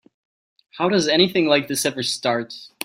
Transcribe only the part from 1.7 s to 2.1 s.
ever